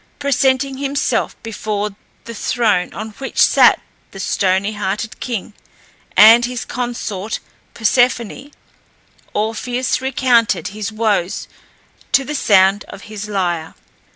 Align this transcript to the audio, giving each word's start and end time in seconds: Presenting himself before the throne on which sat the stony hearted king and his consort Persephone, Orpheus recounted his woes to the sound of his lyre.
Presenting 0.17 0.77
himself 0.79 1.35
before 1.43 1.91
the 2.25 2.33
throne 2.33 2.91
on 2.91 3.11
which 3.19 3.37
sat 3.39 3.79
the 4.09 4.19
stony 4.19 4.73
hearted 4.73 5.19
king 5.19 5.53
and 6.17 6.43
his 6.45 6.65
consort 6.65 7.39
Persephone, 7.75 8.49
Orpheus 9.35 10.01
recounted 10.01 10.69
his 10.69 10.91
woes 10.91 11.47
to 12.13 12.23
the 12.23 12.33
sound 12.33 12.83
of 12.87 13.03
his 13.13 13.29
lyre. 13.29 13.75